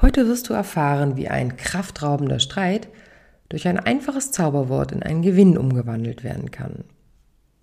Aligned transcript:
Heute 0.00 0.28
wirst 0.28 0.48
du 0.48 0.54
erfahren, 0.54 1.16
wie 1.16 1.28
ein 1.28 1.56
kraftraubender 1.56 2.38
Streit 2.38 2.88
durch 3.48 3.68
ein 3.68 3.78
einfaches 3.78 4.32
Zauberwort 4.32 4.92
in 4.92 5.02
einen 5.02 5.22
Gewinn 5.22 5.56
umgewandelt 5.56 6.24
werden 6.24 6.50
kann. 6.50 6.84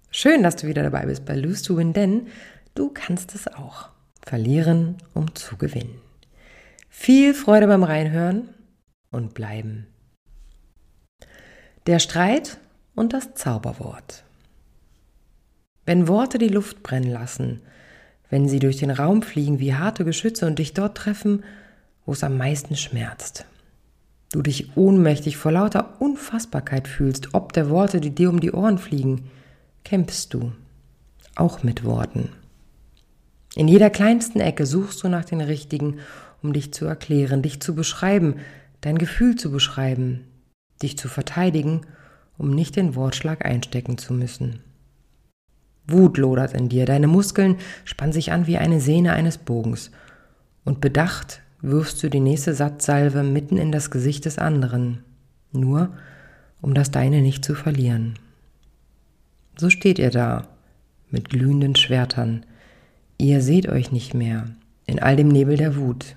Schön, 0.10 0.44
dass 0.44 0.56
du 0.56 0.68
wieder 0.68 0.84
dabei 0.84 1.06
bist 1.06 1.26
bei 1.26 1.36
Lose 1.36 1.64
to 1.64 1.78
Win, 1.78 1.94
denn 1.94 2.28
du 2.76 2.90
kannst 2.90 3.36
es 3.36 3.48
auch. 3.48 3.90
Verlieren, 4.22 4.98
um 5.14 5.36
zu 5.36 5.58
gewinnen. 5.58 6.00
Viel 6.90 7.34
Freude 7.34 7.68
beim 7.68 7.84
Reinhören 7.84 8.50
und 9.12 9.34
bleiben. 9.34 9.88
Der 11.88 12.00
Streit 12.00 12.60
und 12.96 13.12
das 13.12 13.34
Zauberwort. 13.34 14.24
Wenn 15.86 16.08
Worte 16.08 16.38
die 16.38 16.48
Luft 16.48 16.84
brennen 16.84 17.12
lassen, 17.12 17.62
wenn 18.30 18.48
sie 18.48 18.60
durch 18.60 18.78
den 18.78 18.92
Raum 18.92 19.22
fliegen 19.22 19.60
wie 19.60 19.76
harte 19.76 20.06
Geschütze 20.06 20.48
und 20.48 20.60
dich 20.60 20.74
dort 20.74 20.96
treffen, 20.96 21.44
wo 22.06 22.14
es 22.14 22.24
am 22.24 22.38
meisten 22.38 22.76
schmerzt. 22.76 23.46
Du 24.32 24.42
dich 24.42 24.76
ohnmächtig 24.76 25.38
vor 25.38 25.52
lauter 25.52 26.02
Unfassbarkeit 26.02 26.88
fühlst, 26.88 27.34
ob 27.34 27.54
der 27.54 27.70
Worte, 27.70 28.02
die 28.02 28.10
dir 28.10 28.30
um 28.30 28.40
die 28.40 28.52
Ohren 28.52 28.80
fliegen, 28.80 29.30
kämpfst 29.84 30.34
du, 30.34 30.52
auch 31.36 31.64
mit 31.64 31.84
Worten. 31.84 32.30
In 33.56 33.68
jeder 33.68 33.92
kleinsten 33.92 34.40
Ecke 34.40 34.66
suchst 34.66 35.04
du 35.04 35.10
nach 35.10 35.26
den 35.26 35.42
richtigen, 35.42 36.00
um 36.42 36.54
dich 36.54 36.74
zu 36.74 36.86
erklären, 36.86 37.44
dich 37.44 37.62
zu 37.62 37.76
beschreiben, 37.76 38.38
dein 38.82 38.98
Gefühl 38.98 39.36
zu 39.36 39.52
beschreiben, 39.52 40.26
dich 40.82 40.98
zu 40.98 41.08
verteidigen, 41.08 41.82
um 42.38 42.50
nicht 42.50 42.76
den 42.76 42.96
Wortschlag 42.96 43.46
einstecken 43.46 44.00
zu 44.00 44.14
müssen. 44.14 44.62
Wut 45.86 46.18
lodert 46.18 46.54
in 46.54 46.70
dir, 46.70 46.86
deine 46.86 47.08
Muskeln 47.08 47.58
spannen 47.86 48.14
sich 48.14 48.32
an 48.32 48.48
wie 48.48 48.58
eine 48.58 48.80
Sehne 48.80 49.14
eines 49.14 49.38
Bogens, 49.38 49.92
und 50.66 50.82
bedacht 50.82 51.43
wirfst 51.64 52.04
du 52.04 52.10
die 52.10 52.20
nächste 52.20 52.54
Satzsalve 52.54 53.24
mitten 53.24 53.58
in 53.58 53.72
das 53.72 53.90
Gesicht 53.90 54.26
des 54.26 54.38
anderen, 54.38 55.00
nur 55.54 55.94
um 56.62 56.74
das 56.74 56.92
deine 56.92 57.22
nicht 57.22 57.44
zu 57.44 57.56
verlieren. 57.56 58.20
So 59.58 59.70
steht 59.70 59.98
ihr 59.98 60.12
da, 60.12 60.48
mit 61.10 61.30
glühenden 61.30 61.76
Schwertern. 61.76 62.46
Ihr 63.18 63.42
seht 63.42 63.70
euch 63.70 63.92
nicht 63.92 64.14
mehr, 64.14 64.46
in 64.86 65.00
all 65.00 65.16
dem 65.16 65.30
Nebel 65.30 65.56
der 65.56 65.78
Wut. 65.78 66.16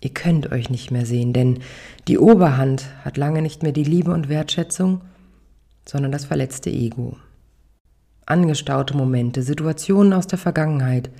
Ihr 0.00 0.10
könnt 0.10 0.52
euch 0.52 0.68
nicht 0.68 0.90
mehr 0.90 1.06
sehen, 1.06 1.32
denn 1.32 1.60
die 2.06 2.18
Oberhand 2.18 2.86
hat 3.02 3.16
lange 3.16 3.40
nicht 3.40 3.62
mehr 3.62 3.72
die 3.72 3.84
Liebe 3.84 4.12
und 4.12 4.28
Wertschätzung, 4.28 5.00
sondern 5.86 6.12
das 6.12 6.26
verletzte 6.26 6.70
Ego. 6.70 7.16
Angestaute 8.26 8.94
Momente, 8.96 9.42
Situationen 9.42 10.12
aus 10.12 10.26
der 10.26 10.38
Vergangenheit, 10.38 11.10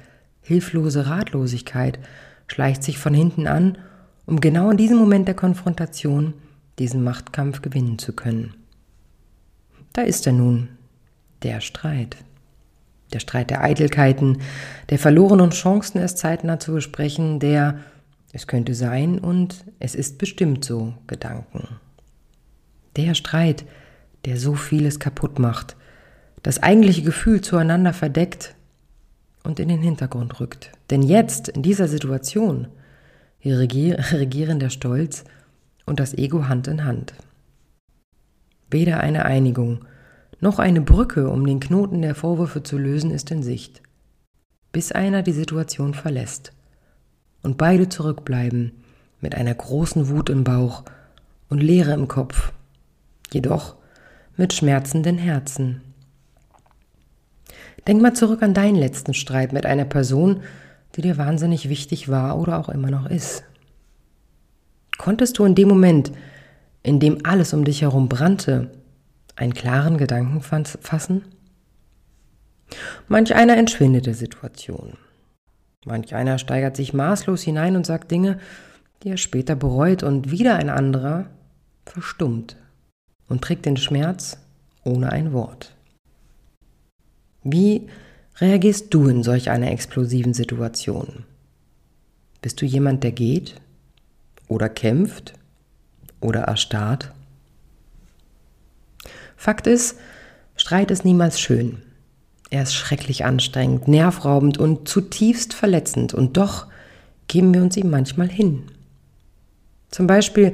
hilflose 0.43 1.07
Ratlosigkeit 1.07 1.99
schleicht 2.51 2.83
sich 2.83 2.99
von 2.99 3.15
hinten 3.15 3.47
an, 3.47 3.79
um 4.27 4.41
genau 4.41 4.71
in 4.71 4.77
diesem 4.77 4.99
Moment 4.99 5.29
der 5.29 5.37
Konfrontation 5.37 6.35
diesen 6.81 7.05
Machtkampf 7.05 7.63
gewinnen 7.63 7.99
zu 7.99 8.13
können. 8.13 8.55
Da 9.93 10.03
ist 10.03 10.27
er 10.27 10.33
nun, 10.33 10.69
der 11.43 11.61
Streit. 11.61 12.17
Der 13.13 13.21
Streit 13.21 13.51
der 13.51 13.63
Eitelkeiten, 13.63 14.39
der 14.89 14.99
verlorenen 14.99 15.51
Chancen, 15.51 15.99
es 15.99 16.17
zeitnah 16.17 16.59
zu 16.59 16.73
besprechen, 16.73 17.39
der 17.39 17.79
es 18.33 18.49
könnte 18.49 18.75
sein 18.75 19.21
und 19.21 19.65
es 19.79 19.95
ist 19.95 20.19
bestimmt 20.19 20.65
so 20.65 20.95
Gedanken. 21.07 21.69
Der 22.97 23.15
Streit, 23.15 23.65
der 24.25 24.37
so 24.37 24.55
vieles 24.55 24.99
kaputt 24.99 25.39
macht, 25.39 25.77
das 26.43 26.61
eigentliche 26.61 27.03
Gefühl 27.03 27.43
zueinander 27.43 27.93
verdeckt 27.93 28.57
und 29.43 29.61
in 29.61 29.69
den 29.69 29.83
Hintergrund 29.83 30.41
rückt. 30.41 30.73
Denn 30.91 31.03
jetzt, 31.03 31.49
in 31.49 31.63
dieser 31.63 31.89
Situation, 31.89 32.69
regieren 33.45 34.61
der 34.61 34.71
Stolz 34.71 35.25
und 35.87 36.01
das 36.01 36.15
Ego 36.15 36.49
Hand 36.49 36.69
in 36.69 36.85
Hand. 36.85 37.15
Weder 38.71 39.01
eine 39.01 39.25
Einigung 39.25 39.85
noch 40.41 40.59
eine 40.59 40.81
Brücke, 40.81 41.29
um 41.29 41.47
den 41.47 41.61
Knoten 41.61 42.01
der 42.03 42.15
Vorwürfe 42.15 42.63
zu 42.63 42.79
lösen, 42.79 43.11
ist 43.11 43.31
in 43.31 43.43
Sicht, 43.43 43.83
bis 44.73 44.93
einer 44.93 45.23
die 45.23 45.33
Situation 45.33 45.93
verlässt 45.93 46.53
und 47.43 47.59
beide 47.59 47.89
zurückbleiben 47.89 48.73
mit 49.21 49.35
einer 49.35 49.55
großen 49.55 50.09
Wut 50.09 50.31
im 50.31 50.45
Bauch 50.45 50.85
und 51.51 51.63
Leere 51.63 51.93
im 51.93 52.09
Kopf, 52.09 52.53
jedoch 53.33 53.77
mit 54.37 54.55
schmerzenden 54.55 55.19
Herzen. 55.19 55.83
Denk 57.87 58.03
mal 58.03 58.15
zurück 58.15 58.43
an 58.43 58.55
deinen 58.55 58.77
letzten 58.77 59.15
Streit 59.15 59.53
mit 59.53 59.67
einer 59.67 59.85
Person, 59.85 60.43
die 60.97 61.03
dir 61.03 61.19
wahnsinnig 61.19 61.69
wichtig 61.69 62.09
war 62.09 62.39
oder 62.39 62.59
auch 62.59 62.69
immer 62.69 62.91
noch 62.91 63.09
ist. 63.09 63.45
Konntest 64.99 65.39
du 65.39 65.45
in 65.45 65.55
dem 65.55 65.69
Moment, 65.69 66.13
in 66.83 67.01
dem 67.01 67.25
alles 67.25 67.55
um 67.55 67.65
dich 67.65 67.83
herum 67.83 68.09
brannte, 68.09 68.71
einen 69.37 69.55
klaren 69.55 69.97
Gedanken 69.97 70.43
fassen? 70.43 71.25
Manch 73.09 73.35
einer 73.35 73.57
entschwindet 73.57 74.07
der 74.07 74.15
Situation. 74.15 74.99
Manch 75.87 76.15
einer 76.15 76.39
steigert 76.39 76.77
sich 76.77 76.93
maßlos 76.93 77.43
hinein 77.43 77.77
und 77.77 77.87
sagt 77.87 78.11
Dinge, 78.11 78.39
die 79.03 79.09
er 79.09 79.17
später 79.17 79.57
bereut 79.57 80.03
und 80.03 80.31
wieder 80.31 80.57
ein 80.57 80.69
anderer 80.69 81.27
verstummt 81.87 82.57
und 83.29 83.43
trägt 83.43 83.65
den 83.65 83.79
Schmerz 83.79 84.39
ohne 84.85 85.11
ein 85.11 85.33
Wort. 85.33 85.75
Wie 87.43 87.89
reagierst 88.37 88.93
du 88.93 89.09
in 89.09 89.23
solch 89.23 89.51
einer 89.51 89.71
explosiven 89.71 90.35
Situation? 90.35 91.25
Bist 92.43 92.61
du 92.61 92.67
jemand, 92.67 93.03
der 93.05 93.13
geht 93.13 93.55
oder 94.49 94.69
kämpft 94.69 95.35
oder 96.21 96.41
erstarrt? 96.43 97.13
Fakt 99.37 99.67
ist, 99.67 99.97
Streit 100.57 100.91
ist 100.91 101.05
niemals 101.05 101.41
schön. 101.41 101.83
Er 102.51 102.65
ist 102.65 102.75
schrecklich 102.75 103.25
anstrengend, 103.25 103.89
nervraubend 103.89 104.59
und 104.59 104.89
zutiefst 104.89 105.55
verletzend. 105.55 106.13
Und 106.13 106.37
doch 106.37 106.67
geben 107.29 107.55
wir 107.55 107.63
uns 107.63 107.77
ihm 107.77 107.89
manchmal 107.89 108.29
hin. 108.29 108.65
Zum 109.91 110.07
Beispiel, 110.07 110.53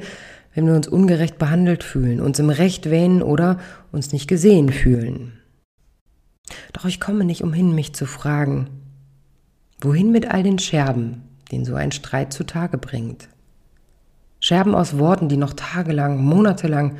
wenn 0.53 0.65
wir 0.67 0.75
uns 0.75 0.87
ungerecht 0.87 1.37
behandelt 1.37 1.83
fühlen, 1.83 2.21
uns 2.21 2.39
im 2.39 2.49
Recht 2.49 2.89
wähnen 2.89 3.21
oder 3.21 3.59
uns 3.91 4.13
nicht 4.13 4.27
gesehen 4.27 4.71
fühlen. 4.71 5.36
Doch 6.73 6.85
ich 6.85 6.99
komme 6.99 7.25
nicht 7.25 7.43
umhin, 7.43 7.75
mich 7.75 7.93
zu 7.93 8.05
fragen, 8.05 8.69
wohin 9.81 10.11
mit 10.11 10.31
all 10.31 10.43
den 10.43 10.59
Scherben, 10.59 11.23
den 11.51 11.65
so 11.65 11.75
ein 11.75 11.91
Streit 11.91 12.33
zutage 12.33 12.77
bringt? 12.77 13.29
Scherben 14.39 14.75
aus 14.75 14.97
Worten, 14.97 15.29
die 15.29 15.37
noch 15.37 15.53
tagelang, 15.53 16.23
monatelang, 16.23 16.97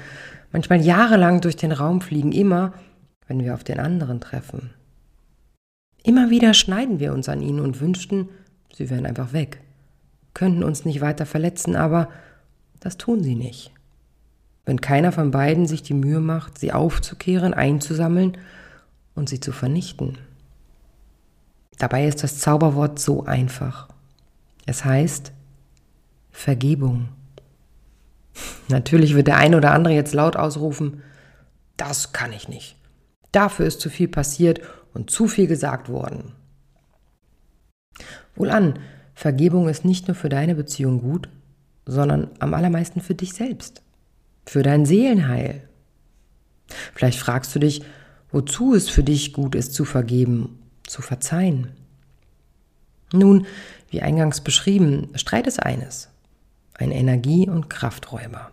manchmal 0.52 0.81
jahrelang 0.81 1.41
durch 1.41 1.56
den 1.56 1.72
Raum 1.72 2.02
fliegen, 2.02 2.31
immer, 2.31 2.74
wenn 3.28 3.44
wir 3.44 3.53
auf 3.53 3.63
den 3.63 3.80
anderen 3.80 4.19
treffen. 4.19 4.72
Immer 6.03 6.30
wieder 6.30 6.53
schneiden 6.53 7.00
wir 7.00 7.13
uns 7.13 7.30
an 7.30 7.41
ihnen 7.41 7.59
und 7.59 7.81
wünschten, 7.81 8.30
sie 8.74 8.90
wären 8.90 9.06
einfach 9.06 9.34
weg, 9.34 9.62
könnten 10.34 10.63
uns 10.63 10.86
nicht 10.86 11.02
weiter 11.02 11.25
verletzen, 11.25 11.75
aber 11.75 12.09
das 12.80 12.97
tun 12.97 13.24
sie 13.24 13.36
nicht. 13.36 13.71
Wenn 14.66 14.81
keiner 14.81 15.12
von 15.12 15.31
beiden 15.31 15.66
sich 15.66 15.81
die 15.81 15.94
Mühe 15.94 16.19
macht, 16.19 16.57
sie 16.60 16.74
aufzukehren, 16.74 17.54
einzusammeln 17.54 18.38
und 19.18 19.28
sie 19.28 19.40
zu 19.40 19.52
vernichten. 19.52 20.18
Dabei 21.78 22.08
ist 22.08 22.24
das 22.24 22.40
Zauberwort 22.40 23.00
so 23.00 23.25
einfach. 23.25 23.90
Es 24.66 24.86
heißt 24.86 25.31
Vergebung. 26.31 27.10
Natürlich 28.68 29.16
wird 29.16 29.28
der 29.28 29.38
eine 29.38 29.58
oder 29.58 29.72
andere 29.74 29.94
jetzt 29.94 30.14
laut 30.14 30.36
ausrufen, 30.36 31.02
das 31.78 32.14
kann 32.14 32.31
ich 32.31 32.48
nicht. 32.48 32.75
Dafür 33.31 33.66
ist 33.66 33.81
zu 33.81 33.90
viel 33.90 34.08
passiert 34.08 34.62
und 34.94 35.10
zu 35.10 35.28
viel 35.28 35.48
gesagt 35.48 35.90
worden. 35.90 36.34
Wohlan, 38.36 38.80
Vergebung 39.14 39.68
ist 39.68 39.84
nicht 39.84 40.08
nur 40.08 40.16
für 40.16 40.30
deine 40.30 40.56
Beziehung 40.56 41.02
gut, 41.02 41.30
sondern 41.86 42.30
am 42.40 42.54
allermeisten 42.54 43.02
für 43.02 43.16
dich 43.16 43.34
selbst, 43.34 43.81
für 44.46 44.62
dein 44.62 44.86
Seelenheil. 44.86 45.68
Vielleicht 46.94 47.19
fragst 47.19 47.56
du 47.56 47.60
dich, 47.60 47.84
wozu 48.31 48.74
es 48.74 48.89
für 48.89 49.03
dich 49.03 49.33
gut 49.33 49.56
ist 49.56 49.74
zu 49.74 49.85
vergeben, 49.85 50.59
zu 50.85 51.01
verzeihen. 51.01 51.69
Nun, 53.13 53.45
wie 53.89 54.01
eingangs 54.01 54.41
beschrieben, 54.41 55.09
Streit 55.15 55.47
ist 55.47 55.62
eines. 55.62 56.09
ein 56.79 56.91
Energie- 56.91 57.50
und 57.50 57.69
Krafträuber. 57.69 58.51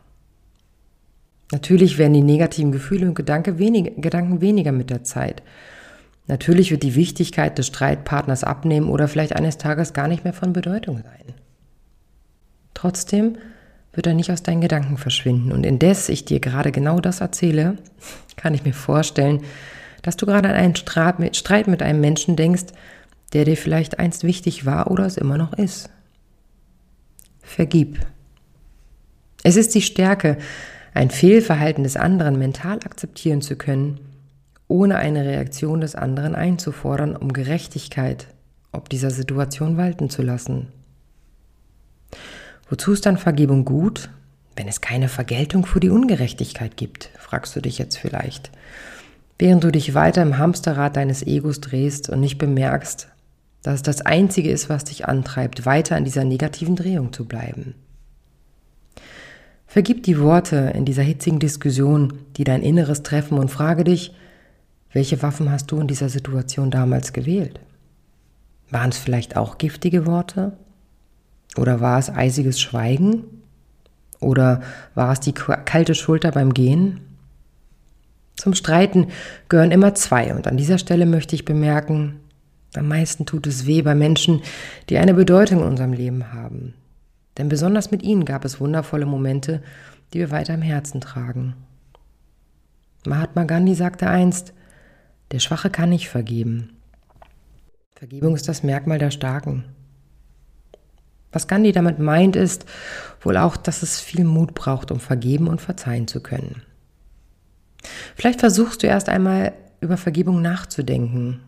Natürlich 1.53 1.99
werden 1.99 2.15
die 2.15 2.23
negativen 2.23 2.73
Gefühle 2.73 3.07
und 3.07 3.15
Gedanke 3.15 3.59
wenig, 3.59 3.93
Gedanken 3.99 4.41
weniger 4.41 4.73
mit 4.73 4.89
der 4.89 5.05
Zeit. 5.05 5.43
Natürlich 6.27 6.71
wird 6.71 6.83
die 6.83 6.95
Wichtigkeit 6.95 7.59
des 7.59 7.67
Streitpartners 7.67 8.45
abnehmen 8.45 8.89
oder 8.89 9.09
vielleicht 9.09 9.37
eines 9.37 9.59
Tages 9.59 9.93
gar 9.93 10.09
nicht 10.09 10.25
mehr 10.25 10.33
von 10.33 10.55
Bedeutung 10.55 11.03
sein. 11.03 11.35
Trotzdem 12.73 13.37
wird 13.95 14.07
er 14.07 14.15
nicht 14.15 14.31
aus 14.31 14.43
deinen 14.43 14.61
Gedanken 14.61 14.97
verschwinden. 14.97 15.53
Und 15.53 15.65
indes 15.65 16.09
ich 16.09 16.25
dir 16.25 16.41
gerade 16.41 16.73
genau 16.73 17.01
das 17.01 17.21
erzähle, 17.21 17.77
kann 18.37 18.55
ich 18.55 18.65
mir 18.65 18.75
vorstellen, 18.75 19.43
dass 20.03 20.17
du 20.17 20.27
gerade 20.27 20.49
an 20.49 20.55
einen 20.55 20.77
Streit 20.77 21.67
mit 21.69 21.83
einem 21.83 22.01
Menschen 22.01 22.37
denkst, 22.37 22.67
der 23.33 23.45
dir 23.45 23.57
vielleicht 23.57 23.99
einst 23.99 24.25
wichtig 24.25 24.67
war 24.67 24.91
oder 24.91 25.07
es 25.07 25.17
immer 25.17 25.39
noch 25.39 25.53
ist. 25.55 25.91
Vergib. 27.43 27.99
Es 29.43 29.57
ist 29.57 29.75
die 29.75 29.83
Stärke, 29.83 30.39
ein 30.95 31.11
Fehlverhalten 31.11 31.85
des 31.85 31.97
anderen 31.97 32.39
mental 32.39 32.77
akzeptieren 32.77 33.43
zu 33.43 33.57
können, 33.57 34.01
ohne 34.69 34.97
eine 34.97 35.25
Reaktion 35.25 35.81
des 35.81 35.95
anderen 35.95 36.35
einzufordern, 36.35 37.17
um 37.17 37.33
Gerechtigkeit 37.33 38.29
ob 38.75 38.89
dieser 38.89 39.11
Situation 39.11 39.77
walten 39.77 40.11
zu 40.11 40.23
lassen. 40.23 40.69
Wozu 42.69 42.93
ist 42.93 43.07
dann 43.07 43.19
Vergebung 43.19 43.65
gut, 43.65 44.09
wenn 44.57 44.69
es 44.69 44.81
keine 44.81 45.09
Vergeltung 45.09 45.67
für 45.67 45.81
die 45.81 45.91
Ungerechtigkeit 45.91 46.77
gibt, 46.77 47.11
fragst 47.19 47.55
du 47.57 47.61
dich 47.61 47.79
jetzt 47.79 47.99
vielleicht, 47.99 48.51
während 49.39 49.65
du 49.65 49.73
dich 49.73 49.95
weiter 49.95 50.23
im 50.23 50.39
Hamsterrad 50.39 50.97
deines 50.97 51.27
Egos 51.27 51.61
drehst 51.61 52.09
und 52.09 52.21
nicht 52.21 52.39
bemerkst, 52.39 53.09
dass 53.63 53.77
es 53.77 53.83
das 53.83 54.03
Einzige 54.03 54.51
ist, 54.51 54.69
was 54.69 54.85
dich 54.85 55.07
antreibt, 55.07 55.67
weiter 55.67 55.97
in 55.97 56.05
dieser 56.05 56.25
negativen 56.25 56.77
Drehung 56.77 57.13
zu 57.13 57.25
bleiben. 57.25 57.75
Vergib 59.67 60.05
die 60.05 60.21
Worte 60.21 60.73
in 60.75 60.85
dieser 60.85 61.03
hitzigen 61.03 61.41
Diskussion, 61.41 62.21
die 62.37 62.45
dein 62.45 62.63
Inneres 62.63 63.03
treffen 63.03 63.39
und 63.39 63.51
frage 63.51 63.83
dich, 63.83 64.15
welche 64.93 65.21
Waffen 65.23 65.51
hast 65.51 65.73
du 65.73 65.81
in 65.81 65.89
dieser 65.89 66.09
Situation 66.09 66.71
damals 66.71 67.13
gewählt? 67.13 67.59
Waren 68.71 68.91
es 68.91 68.99
vielleicht 68.99 69.37
auch 69.37 69.59
giftige 69.59 70.07
Worte? 70.07 70.53
Oder 71.57 71.81
war 71.81 71.99
es 71.99 72.11
eisiges 72.11 72.61
Schweigen? 72.61 73.25
Oder 74.21 74.63
war 74.95 75.13
es 75.13 75.21
die 75.21 75.33
kalte 75.33 75.95
Schulter 75.95 76.31
beim 76.31 76.55
Gehen? 76.55 77.01
Zum 78.37 78.55
Streiten 78.55 79.09
gehören 79.49 79.71
immer 79.71 79.95
zwei 79.95 80.35
und 80.35 80.47
an 80.47 80.57
dieser 80.57 80.79
Stelle 80.79 81.07
möchte 81.07 81.37
ich 81.37 81.45
bemerken, 81.45 82.21
am 82.75 82.89
meisten 82.89 83.25
tut 83.25 83.47
es 83.47 83.67
weh 83.67 83.83
bei 83.83 83.95
Menschen, 83.95 84.43
die 84.89 84.99
eine 84.99 85.15
Bedeutung 85.15 85.61
in 85.61 85.67
unserem 85.67 85.93
Leben 85.93 86.33
haben. 86.33 86.75
Denn 87.39 87.49
besonders 87.49 87.91
mit 87.91 88.03
ihnen 88.03 88.25
gab 88.25 88.45
es 88.45 88.61
wundervolle 88.61 89.07
Momente, 89.07 89.63
die 90.13 90.19
wir 90.19 90.31
weiter 90.31 90.55
im 90.55 90.63
Herzen 90.63 91.01
tragen. 91.01 91.55
Mahatma 93.07 93.45
Gandhi 93.45 93.75
sagte 93.75 94.09
einst, 94.09 94.53
der 95.31 95.39
Schwache 95.39 95.71
kann 95.71 95.91
nicht 95.91 96.09
vergeben. 96.09 96.71
Vergebung 97.95 98.35
ist 98.35 98.49
das 98.49 98.63
Merkmal 98.63 98.99
der 98.99 99.11
Starken. 99.11 99.65
Was 101.35 101.49
Gandhi 101.49 101.73
damit 101.73 101.99
meint, 101.99 102.37
ist 102.37 102.65
wohl 103.21 103.37
auch, 103.37 103.57
dass 103.57 103.83
es 103.83 104.01
viel 104.01 104.25
Mut 104.25 104.55
braucht, 104.55 104.93
um 104.93 105.01
vergeben 105.01 105.49
und 105.49 105.61
verzeihen 105.61 106.07
zu 106.07 106.21
können. 106.21 106.63
Vielleicht 108.15 108.39
versuchst 108.39 108.83
du 108.83 108.87
erst 108.87 109.09
einmal 109.09 109.53
über 109.81 109.97
Vergebung 109.97 110.41
nachzudenken, 110.41 111.41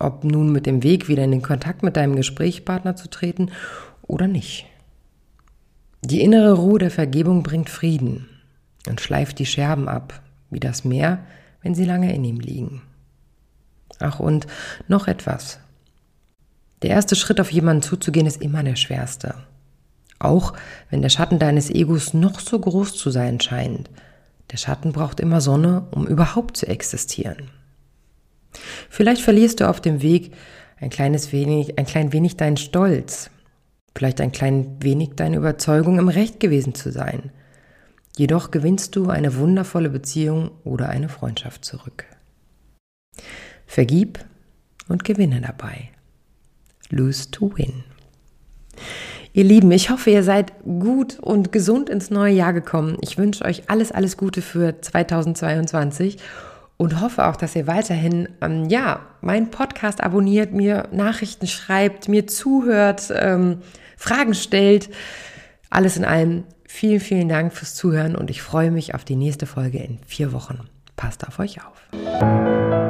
ob 0.00 0.24
nun 0.24 0.50
mit 0.50 0.66
dem 0.66 0.82
Weg 0.82 1.08
wieder 1.08 1.22
in 1.22 1.30
den 1.30 1.42
Kontakt 1.42 1.84
mit 1.84 1.96
deinem 1.96 2.16
Gesprächspartner 2.16 2.96
zu 2.96 3.08
treten 3.08 3.52
oder 4.02 4.26
nicht. 4.26 4.66
Die 6.02 6.22
innere 6.22 6.54
Ruhe 6.54 6.80
der 6.80 6.90
Vergebung 6.90 7.44
bringt 7.44 7.70
Frieden 7.70 8.28
und 8.88 9.00
schleift 9.00 9.38
die 9.38 9.46
Scherben 9.46 9.88
ab, 9.88 10.20
wie 10.50 10.60
das 10.60 10.84
Meer, 10.84 11.20
wenn 11.62 11.76
sie 11.76 11.84
lange 11.84 12.12
in 12.12 12.24
ihm 12.24 12.40
liegen. 12.40 12.82
Ach 14.00 14.18
und 14.18 14.48
noch 14.88 15.06
etwas. 15.06 15.60
Der 16.82 16.90
erste 16.90 17.14
Schritt 17.14 17.40
auf 17.40 17.52
jemanden 17.52 17.82
zuzugehen 17.82 18.26
ist 18.26 18.40
immer 18.40 18.62
der 18.62 18.76
schwerste. 18.76 19.34
Auch 20.18 20.54
wenn 20.90 21.02
der 21.02 21.08
Schatten 21.08 21.38
deines 21.38 21.70
Egos 21.70 22.14
noch 22.14 22.40
so 22.40 22.58
groß 22.58 22.96
zu 22.96 23.10
sein 23.10 23.40
scheint. 23.40 23.90
Der 24.50 24.56
Schatten 24.56 24.92
braucht 24.92 25.20
immer 25.20 25.40
Sonne, 25.40 25.86
um 25.92 26.06
überhaupt 26.06 26.56
zu 26.56 26.66
existieren. 26.66 27.50
Vielleicht 28.88 29.22
verlierst 29.22 29.60
du 29.60 29.68
auf 29.68 29.80
dem 29.80 30.02
Weg 30.02 30.32
ein 30.80 30.90
kleines 30.90 31.32
wenig, 31.32 31.78
ein 31.78 31.86
klein 31.86 32.12
wenig 32.12 32.36
deinen 32.36 32.56
Stolz, 32.56 33.30
vielleicht 33.94 34.20
ein 34.20 34.32
klein 34.32 34.76
wenig 34.80 35.10
deine 35.16 35.36
Überzeugung, 35.36 35.98
im 35.98 36.08
Recht 36.08 36.40
gewesen 36.40 36.74
zu 36.74 36.90
sein. 36.90 37.30
Jedoch 38.16 38.50
gewinnst 38.50 38.96
du 38.96 39.08
eine 39.08 39.36
wundervolle 39.36 39.90
Beziehung 39.90 40.50
oder 40.64 40.88
eine 40.88 41.08
Freundschaft 41.08 41.64
zurück. 41.64 42.06
Vergib 43.66 44.18
und 44.88 45.04
gewinne 45.04 45.40
dabei. 45.40 45.90
Lose 46.90 47.30
to 47.30 47.52
win. 47.56 47.84
Ihr 49.32 49.44
Lieben, 49.44 49.70
ich 49.70 49.90
hoffe, 49.90 50.10
ihr 50.10 50.24
seid 50.24 50.52
gut 50.64 51.18
und 51.20 51.52
gesund 51.52 51.88
ins 51.88 52.10
neue 52.10 52.34
Jahr 52.34 52.52
gekommen. 52.52 52.96
Ich 53.00 53.16
wünsche 53.16 53.44
euch 53.44 53.70
alles, 53.70 53.92
alles 53.92 54.16
Gute 54.16 54.42
für 54.42 54.80
2022 54.80 56.18
und 56.76 57.00
hoffe 57.00 57.26
auch, 57.26 57.36
dass 57.36 57.54
ihr 57.54 57.66
weiterhin, 57.66 58.28
ähm, 58.40 58.68
ja, 58.68 59.06
meinen 59.20 59.50
Podcast 59.50 60.02
abonniert, 60.02 60.52
mir 60.52 60.88
Nachrichten 60.90 61.46
schreibt, 61.46 62.08
mir 62.08 62.26
zuhört, 62.26 63.12
ähm, 63.14 63.58
Fragen 63.96 64.34
stellt. 64.34 64.90
Alles 65.68 65.96
in 65.96 66.04
allem 66.04 66.44
vielen, 66.66 67.00
vielen 67.00 67.28
Dank 67.28 67.52
fürs 67.52 67.74
Zuhören 67.74 68.16
und 68.16 68.30
ich 68.30 68.42
freue 68.42 68.70
mich 68.70 68.94
auf 68.94 69.04
die 69.04 69.16
nächste 69.16 69.46
Folge 69.46 69.78
in 69.78 69.98
vier 70.06 70.32
Wochen. 70.32 70.60
Passt 70.96 71.26
auf 71.26 71.38
euch 71.38 71.58
auf. 71.64 72.89